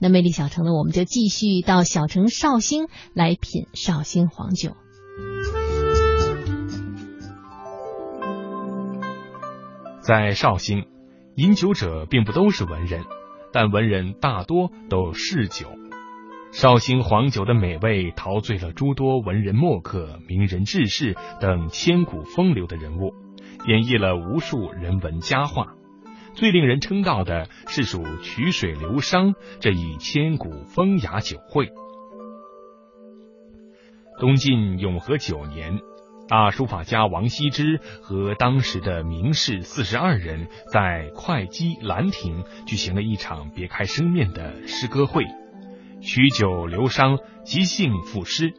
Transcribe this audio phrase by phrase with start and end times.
[0.00, 4.76] 那魅力小城呢，我们就继续到小城绍兴来品绍兴黄酒。
[10.00, 10.86] 在绍兴，
[11.34, 13.04] 饮酒者并不都是文人，
[13.52, 15.66] 但文人大多都嗜酒。
[16.50, 23.12] 绍兴黄酒的美味陶醉了诸多文人墨客、名人志士等千古风流的人物，
[23.66, 25.74] 演绎了无数人文佳话。
[26.38, 31.68] 最令人称道的是属曲水流觞这一千古风雅酒会。
[34.20, 35.80] 东晋永和九年，
[36.28, 45.24] 大书法家王羲之和当时的名士四十二人在会稽兰亭举行了一场别开生面的诗歌会，
[46.00, 48.54] 曲酒流觞，即兴赋诗。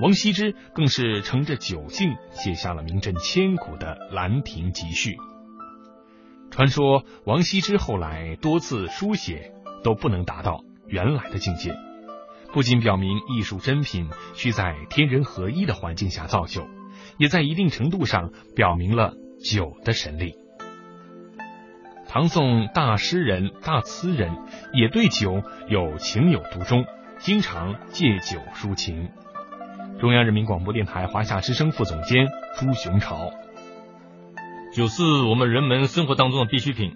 [0.00, 5.12] 王羲之更是乘着酒劲，写下了名震千古的《兰亭集序》。
[6.54, 9.50] 传说王羲之后来多次书写
[9.82, 11.74] 都不能达到原来的境界，
[12.52, 16.64] 不仅表明艺术珍品需在天人合一的环境下造就，
[17.18, 20.36] 也在一定程度上表明了酒的神力。
[22.06, 24.30] 唐宋大诗人、大词人
[24.72, 26.84] 也对酒有情有独钟，
[27.18, 29.08] 经常借酒抒情。
[29.98, 33.32] 中央人民广播电台华夏之声副总监朱雄朝。
[34.74, 36.90] 酒是我们人们生活当中的必需品，《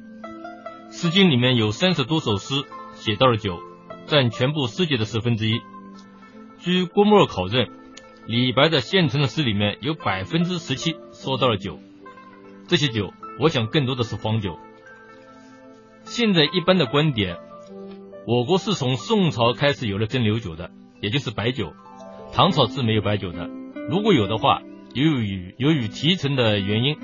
[0.90, 3.60] 诗经》里面有三十多首诗写到了酒，
[4.06, 5.60] 占全部诗集的十分之一。
[6.58, 7.68] 据郭沫若考证，
[8.26, 11.78] 李白的现存的诗里面有百分之十七说到了酒。
[12.66, 14.58] 这些酒，我想更多的是黄酒。
[16.02, 17.36] 现在一般的观点，
[18.26, 21.74] 我国是从宋朝开始有了蒸馏酒的，也就是白酒。
[22.32, 23.48] 唐朝是没有白酒的，
[23.88, 24.62] 如果有的话，
[24.94, 26.96] 由于由于提纯的原因。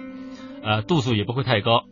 [0.64, 1.84] 啊，度数也不会太高，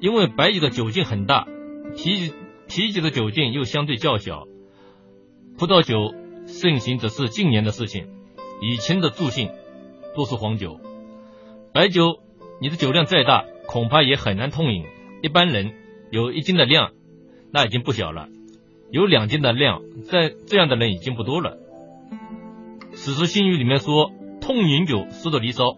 [0.00, 1.46] 因为白酒的酒劲很大，
[1.94, 2.32] 啤
[2.66, 4.46] 啤酒的酒劲又相对较小。
[5.58, 6.14] 葡萄酒
[6.46, 8.08] 盛行只是近年的事情，
[8.62, 9.50] 以前的助兴
[10.14, 10.80] 多是黄酒。
[11.74, 12.20] 白酒
[12.60, 14.84] 你的酒量再大，恐怕也很难痛饮。
[15.22, 15.74] 一般人
[16.10, 16.92] 有一斤的量，
[17.52, 18.28] 那已经不小了；
[18.90, 21.58] 有两斤的量，在这样的人已经不多了。
[22.94, 25.76] 史书新语里面说，痛饮酒说的离骚，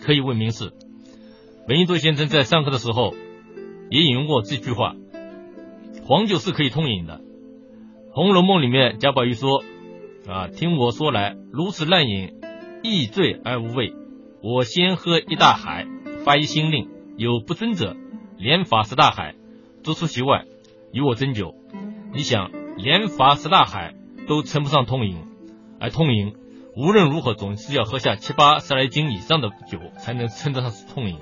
[0.00, 0.72] 可以问名士。
[1.68, 3.12] 闻一多先生在上课的时候
[3.90, 4.94] 也引用过这句话
[6.06, 7.18] ：“黄酒是可以通饮的。”
[8.12, 9.64] 《红楼梦》里面贾宝玉说
[10.30, 12.34] ：“啊，听我说来，如此滥饮，
[12.84, 13.92] 易醉而无味。
[14.44, 15.88] 我先喝一大海，
[16.24, 17.96] 发一新令，有不尊者，
[18.38, 19.34] 连罚十大海，
[19.82, 20.44] 逐出席外，
[20.92, 21.52] 与我斟酒。
[22.14, 23.92] 你想，连罚十大海
[24.28, 25.16] 都称不上通饮，
[25.80, 26.36] 而通饮
[26.76, 31.18] 无论如何总是要喝下七八十来斤以上的酒，才能称得上是通饮。”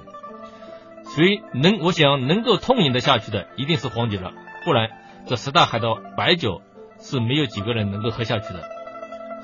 [1.15, 4.33] 所以能，我想能够痛饮得下去的一定是黄酒了，
[4.65, 4.89] 不然
[5.27, 5.87] 这十大海的
[6.17, 6.61] 白酒
[6.99, 8.69] 是没有几个人能够喝下去的。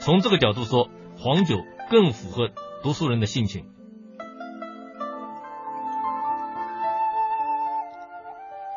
[0.00, 2.48] 从这个角度说，黄酒更符合
[2.82, 3.66] 读书人的性情。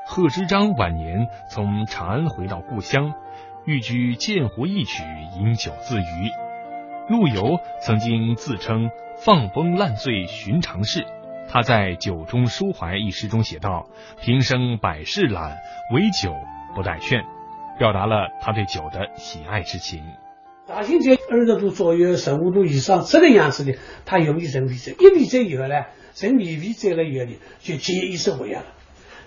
[0.05, 3.15] 贺知章晚年从长安回到故乡，
[3.65, 5.01] 寓居鉴湖一曲，
[5.39, 6.29] 饮酒自娱。
[7.09, 11.07] 陆游曾经自称“放风烂醉寻常事”。
[11.49, 13.89] 他在《酒中抒怀》一诗中写道
[14.21, 15.59] ：“平生百事懒，
[15.93, 16.33] 唯酒
[16.75, 17.23] 不待劝”，
[17.77, 20.03] 表达了他对酒的喜爱之情。
[20.65, 24.91] 大兴在二十度左右、十五度以上这个样子的，它容易生鼻塞。
[24.91, 25.75] 一鼻塞以后呢，
[26.15, 28.65] 生鼻鼻塞了以后呢，就解意识活跃了，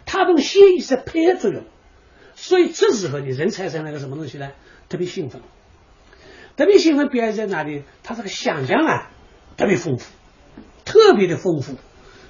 [0.06, 1.62] 它跟血意识配合作用，
[2.34, 4.50] 所以这时候呢，人产生了个什么东西呢？
[4.88, 5.42] 特别兴奋，
[6.56, 7.84] 特别兴奋表现在哪里？
[8.02, 9.10] 他这个想象啊，
[9.58, 10.10] 特别丰富，
[10.84, 11.76] 特别的丰富。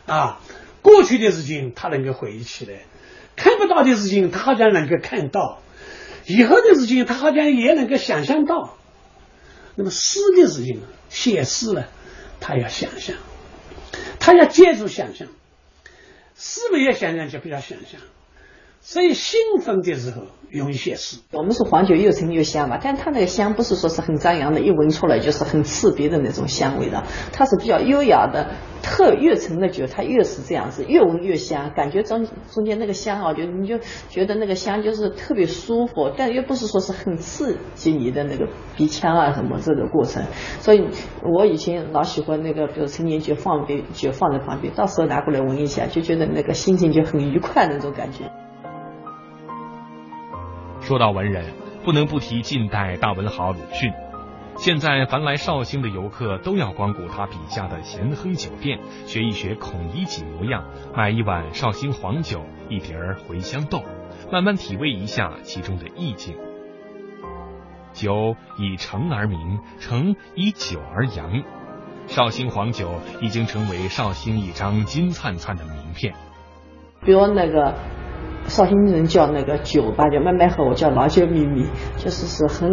[0.06, 0.40] 啊，
[0.82, 2.84] 过去的事情他能够回忆起来，
[3.34, 5.60] 看不到的事情他好像能够看到，
[6.26, 8.76] 以后的事情他好像也能够想象到。
[9.74, 10.80] 那么诗的事情，
[11.10, 11.84] 写诗呢，
[12.40, 13.16] 他要想象，
[14.18, 15.28] 他要借助想象，
[16.34, 18.00] 诗没有想象就不要想象。
[18.88, 21.18] 所以兴奋的时候容易写诗。
[21.32, 27.02] 我们说黄酒又陈又香嘛，但它那个香不是说是很张扬的，一闻出来就是很刺鼻的那种香味的，
[27.32, 28.46] 它是比较优雅的。
[28.84, 38.46] 特越陈的酒，它越是这样子，越闻越香，感觉中中间那个香啊，就你就觉得那个香就是特别舒服，但又不是说是很刺激你的那个
[38.76, 40.22] 鼻腔啊什么这个过程。
[40.60, 40.86] 所以
[41.24, 48.30] 我以前老喜欢那个，比如陈年酒放杯酒放在旁边，到时候拿过来闻一下，就觉得那个心情就很愉快那种感觉。
[50.86, 51.44] 说到文人，
[51.84, 53.92] 不能不提近代大文豪鲁迅。
[54.56, 62.96] 现在凡来绍兴的游客都要光顾他笔下的咸亨酒店，学一学孔乙己模样，买一碗绍兴黄酒，一碟
[63.28, 63.82] 茴香豆，
[64.30, 66.36] 慢慢体味一下其中的意境。
[67.92, 71.42] 酒以橙而名，橙以酒而扬。
[72.06, 72.88] 绍兴黄酒
[73.20, 76.14] 已经成为绍兴一张金灿灿的名片。
[77.04, 77.74] 比如那个
[78.48, 81.66] 绍兴人叫那个酒吧，就慢慢喝，我叫老酒秘密，
[81.96, 82.70] 就是是很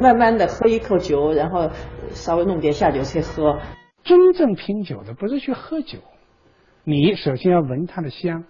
[0.00, 1.70] 慢慢的喝一口酒，然后
[2.10, 3.58] 稍微弄点下酒菜喝。
[4.04, 5.98] 真正品酒的不是去喝酒，
[6.84, 8.44] 你首先要闻它的香，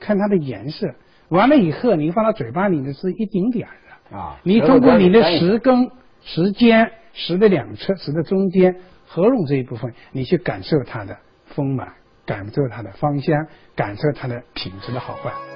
[0.00, 0.94] 看它的颜色，
[1.28, 3.74] 完了以后你放到嘴巴里的是一丁点儿
[4.10, 5.90] 的啊你通过你的舌根、
[6.22, 8.76] 舌尖、舌的两侧、舌的中间、
[9.06, 11.92] 喉咙这一部分，你去感受它的丰满，
[12.24, 13.46] 感受它的芳香，
[13.76, 15.53] 感受它的品质的好坏。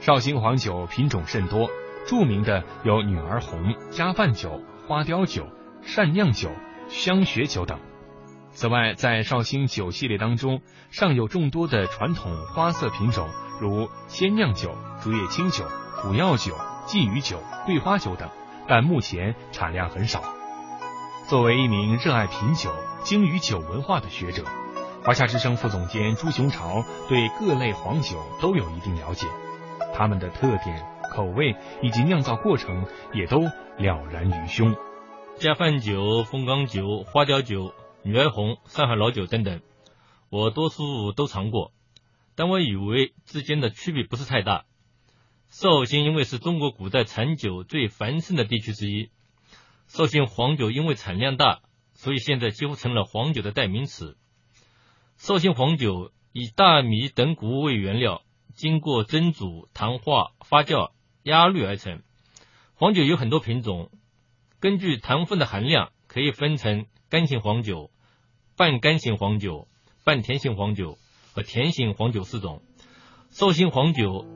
[0.00, 1.68] 绍兴黄酒品种甚多，
[2.06, 5.46] 著名的有女儿红、加饭酒、花雕酒、
[5.82, 6.48] 善酿酒、
[6.88, 7.78] 香雪酒等。
[8.52, 13.28] 此外，在绍兴酒系列当中，尚有众多的传统花色品种，
[13.60, 15.64] 如鲜酿酒、竹叶青酒、
[16.00, 16.56] 古药酒、
[16.86, 18.30] 鲫鱼酒、桂花酒等，
[18.66, 20.22] 但目前产量很少。
[21.28, 22.74] 作为一名热爱品酒、
[23.04, 24.44] 精于酒文化的学者，
[25.04, 29.28] 华夏之声副总监朱雄朝对各类黄酒都有一定了解，
[29.94, 34.74] 它们的特点、口味以及酿造过程也都了然于胸。
[35.36, 39.60] 加饭酒、凤冈酒、花雕酒、女儿红、上海老酒等等，
[40.28, 41.72] 我多数都尝过，
[42.34, 44.64] 但我以为之间的区别不是太大。
[45.48, 49.10] 绍兴因为是中国古代产酒最繁盛的地区之一，
[49.88, 51.60] 绍兴黄酒因为产量大，
[51.94, 54.16] 所以现在几乎成了黄酒的代名词。
[55.16, 58.22] 绍兴黄酒以大米等谷物为原料，
[58.54, 60.90] 经过蒸煮、糖化、发酵、
[61.22, 62.02] 压滤而成。
[62.74, 63.90] 黄酒有很多品种，
[64.58, 67.90] 根据糖分的含量，可以分成干型黄酒、
[68.56, 69.68] 半干型黄酒、
[70.04, 70.96] 半甜型黄酒
[71.32, 72.62] 和甜型黄酒四种。
[73.30, 74.26] 绍兴黄酒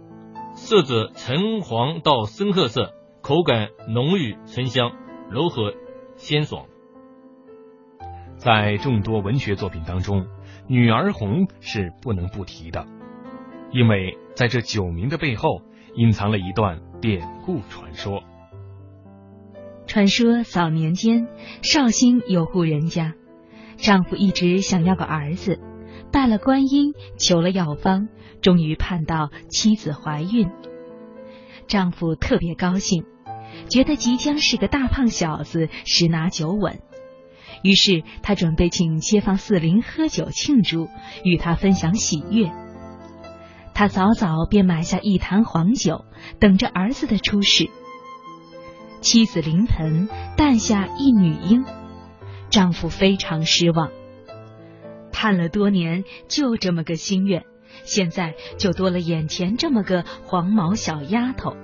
[0.55, 4.93] 色泽橙黄到深褐色，口感浓郁醇香，
[5.31, 5.75] 柔和
[6.17, 6.67] 鲜爽。
[8.37, 10.23] 在众多文学作品当中，
[10.69, 12.87] 《女儿红》是不能不提的，
[13.75, 15.61] 因为在这酒名的背后
[15.97, 18.23] 隐藏了一段典故传说。
[19.87, 21.27] 传说早年间，
[21.61, 23.15] 绍兴有户人家，
[23.77, 25.59] 丈夫一直想要个儿子，
[26.13, 28.09] 拜了观音，求了药方，
[28.41, 30.49] 终于盼到妻子怀孕。
[31.67, 33.05] 丈夫特别高兴，
[33.69, 36.79] 觉得即将是个大胖小子，十拿九稳。
[37.65, 40.89] 于是他准备请街坊四邻喝酒庆祝，
[41.25, 42.53] 与他分享喜悦。
[43.75, 46.05] 他早早便买下一坛黄酒，
[46.39, 47.69] 等着儿子的出世。
[49.01, 51.65] 妻子临盆，诞下一女婴，
[52.51, 53.91] 丈夫非常失望。
[55.13, 57.45] 盼了多年，就这么个心愿，
[57.85, 61.57] 现在就多了眼前这么个黄毛小丫头，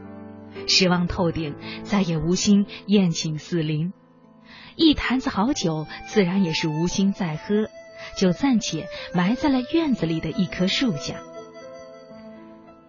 [0.66, 1.54] 失望透顶，
[1.84, 3.92] 再也无心宴请四邻。
[4.74, 7.68] 一坛子好酒，自然也是无心再喝，
[8.18, 11.14] 就暂且埋在了院子里的一棵树下。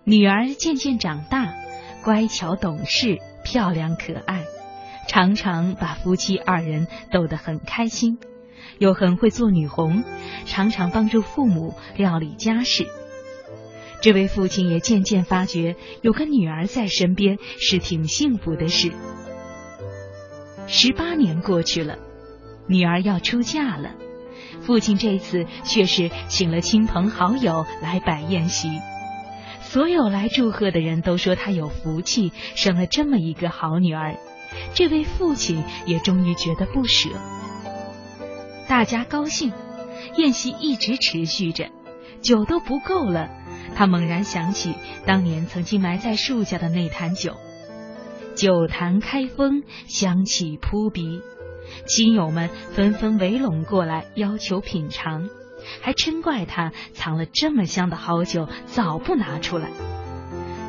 [0.03, 1.53] 女儿渐渐长大，
[2.03, 3.19] 乖巧懂事。
[3.43, 4.43] 漂亮可爱，
[5.07, 8.19] 常常把夫妻二人逗得很开心，
[8.77, 10.03] 又很会做女红，
[10.45, 12.85] 常常帮助父母料理家事。
[13.99, 18.91] 这位父亲也渐渐发觉，有个女儿在身边是挺幸福的事。
[20.67, 21.97] 十八年过去了，
[22.67, 23.95] 女儿要出嫁了，
[24.61, 28.69] 父亲这次却是请了亲朋好友来摆宴席。
[29.71, 34.17] 所有来祝贺的人都说他有福气，生了这么一个好女儿。
[34.73, 37.07] 这位父亲也终于觉得不舍。
[38.67, 39.53] 大家高兴，
[40.17, 41.69] 宴席一直持续着，
[42.21, 43.29] 酒都不够了。
[43.73, 44.75] 他猛然想起
[45.05, 47.37] 当年曾经埋在树下的那坛酒，
[48.35, 51.21] 酒坛开封，香气扑鼻，
[51.87, 55.29] 亲友们纷纷围拢过来，要求品尝。
[55.81, 59.69] 还嗔怪他藏了这么香的好酒，早不拿出来。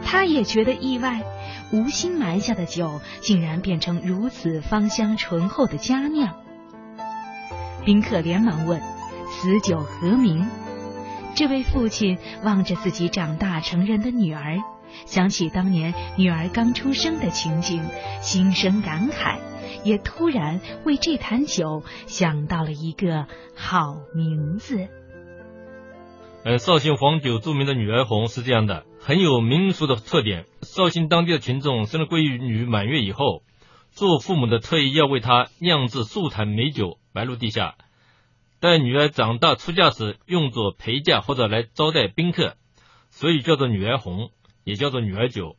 [0.05, 1.23] 他也觉得意外，
[1.73, 6.35] 无心埋下的酒竟然变成如此芳香醇厚的佳酿。
[7.85, 8.81] 宾客连忙问
[9.31, 10.49] ：“此酒何名？”
[11.35, 14.59] 这位父亲望着自己长大成人的女儿，
[15.07, 17.83] 想起当年女儿刚出生的情景，
[18.21, 19.39] 心生感慨。
[19.85, 24.87] 也突然为这坛酒想到了一个好名字。
[26.45, 30.45] 呃，绍兴黄酒著名的女儿红是这样的，很有民俗的特点。
[30.61, 33.43] 绍兴当地的群众生了闺女满月以后，
[33.91, 37.75] 做父母的特意要为她酿制数坛美酒，埋入地下。
[38.63, 42.57] 待女儿长大出嫁时，用作陪嫁或者来招待宾客，
[43.11, 44.31] 所以叫做女儿红。
[44.63, 45.57] 也叫做女儿酒。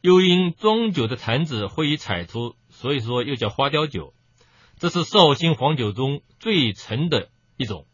[0.00, 4.14] 又因装酒的坛子会以彩涂，所以说又叫花雕酒。
[4.78, 7.86] 这是绍兴黄酒中最陈的一种。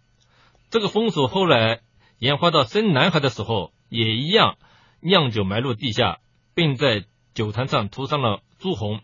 [0.68, 1.80] 这个风俗后来
[2.18, 4.58] 演化到生男孩的时候，也一样
[5.00, 6.18] 酿酒埋入地下，
[6.54, 9.00] 并在酒坛上涂上了朱红。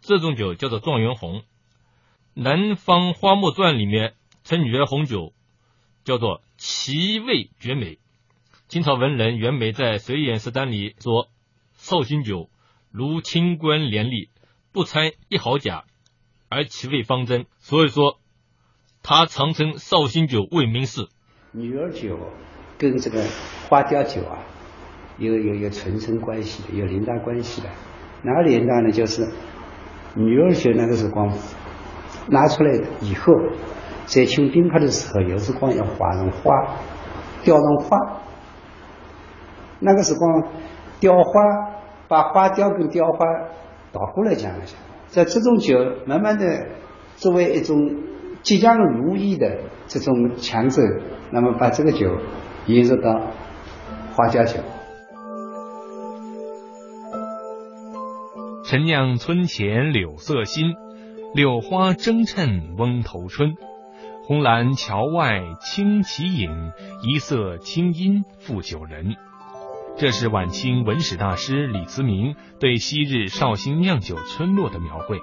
[0.00, 1.40] 这种酒叫做状元红。
[2.34, 4.14] 《南方花木传》里面
[4.48, 5.34] 称女儿红酒
[6.04, 7.98] 叫做奇味绝美。
[8.66, 11.28] 清朝文人袁枚在《随园诗单》里说
[11.76, 12.48] ：“绍兴酒
[12.90, 14.30] 如清官廉吏，
[14.72, 15.84] 不掺一毫假，
[16.48, 18.20] 而其味方真。”所以说，
[19.02, 21.08] 他常称绍兴酒为名士。
[21.52, 22.18] 女儿酒
[22.78, 23.22] 跟这个
[23.68, 24.46] 花雕酒啊，
[25.18, 27.68] 有有有纯生关系的，有连带关系的。
[28.22, 28.92] 哪个连带呢？
[28.92, 29.30] 就是
[30.14, 31.36] 女儿酒那个是光
[32.30, 33.34] 拿出来以后，
[34.08, 36.50] 在清冰块的时候，有时光要画上花，
[37.44, 38.22] 雕上花。
[39.80, 40.48] 那个时光，
[40.98, 41.22] 雕花
[42.08, 43.18] 把花雕跟雕花
[43.92, 44.76] 倒过来讲一下，
[45.08, 46.68] 在这种酒慢慢的
[47.16, 47.76] 作为一种
[48.42, 50.82] 即将如意的这种强者，
[51.30, 52.16] 那么把这个酒
[52.66, 53.20] 引入到
[54.16, 54.60] 花家酒。
[58.64, 60.74] 陈酿村前柳色新，
[61.34, 63.54] 柳花争衬翁头春。
[64.28, 69.16] 红蓝桥外清旗影，一色清音复酒人。
[69.96, 75.22] 这是晚清文史大师李慈铭对昔日绍兴酿酒村落的描绘。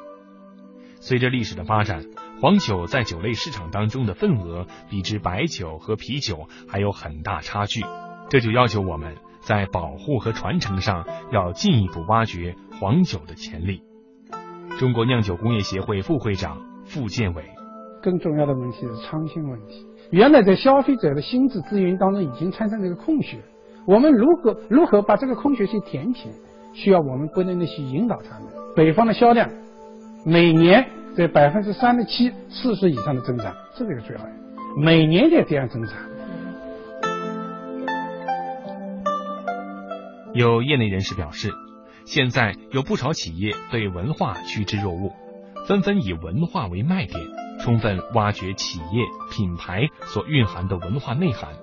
[0.96, 2.04] 随着历史的发展，
[2.42, 7.86] 黄酒在酒类市场当中的份额比之白酒和啤酒还有很大差距，
[8.32, 13.84] 这就要求我们在保护和传承上要进一步挖掘黄酒的潜力。
[14.80, 17.52] 中国酿酒工业协会副会长傅建伟：
[18.06, 19.84] 更重要的问题是创新问题。
[20.12, 23.40] 原来在消费者的心智资源当中已经产生了一个空缺。
[23.88, 26.30] 我们如何如何把这个空缺去填起？
[26.74, 28.50] 需要我们不断的去引导他们。
[28.76, 29.50] 北方的销量
[30.26, 30.86] 每年
[31.16, 34.26] 在百分之三十七、四十以上的增长，这个是最好。
[34.78, 35.94] 每年在这样增长。
[40.34, 41.50] 有业内人士表示，
[42.06, 45.14] 现在有不少企业对文化趋之若鹜，
[45.66, 47.18] 纷纷以文化为卖点，
[47.60, 51.54] 充分挖掘企业品牌所蕴含的文化内涵。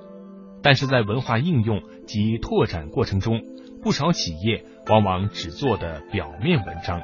[0.63, 3.41] 但是在文化应用及拓展过程中，
[3.83, 7.03] 不少企业往往只做的表面文章，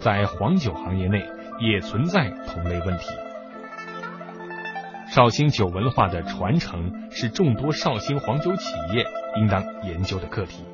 [0.00, 1.24] 在黄酒行业内
[1.60, 3.06] 也存在同类问题。
[5.08, 10.64] 绍兴酒文化的传承是众多绍兴黄酒企业应当研究的课题。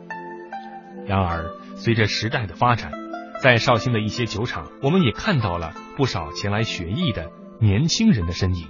[1.06, 2.92] 然而，随着时代的发展，
[3.40, 7.30] 在绍兴的一些酒厂，我们也看到了不少前来学艺的
[7.60, 8.68] 年轻人的身影。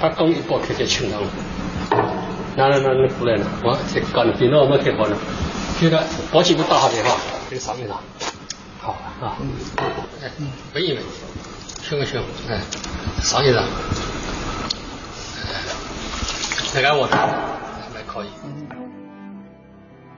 [0.00, 1.20] 他刚一包开就清了，
[2.56, 3.46] 哪来哪来过来呢？
[3.62, 5.16] 我这搞的电脑没开好呢，
[5.78, 7.16] 现在包几个大号电话，
[7.50, 8.00] 这个上面了，
[8.80, 9.36] 好啊，
[10.22, 10.30] 哎，
[10.74, 11.02] 没问题，
[11.82, 12.22] 行不行？
[12.48, 12.60] 哎，
[13.22, 13.64] 上一张，
[16.72, 18.28] 这个我还可以。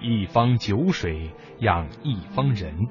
[0.00, 2.88] 一方酒水养一方人，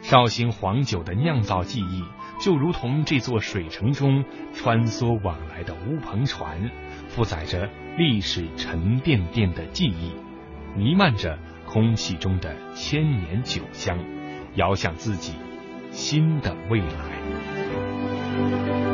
[0.00, 2.04] 绍兴黄酒的酿造技艺。
[2.40, 6.70] 就如同这座水城中穿梭往来的乌篷船，
[7.08, 10.12] 负载着历史沉甸甸的记忆，
[10.76, 13.98] 弥漫着空气中的千年酒香，
[14.54, 15.34] 遥想自己
[15.90, 18.87] 新的未来。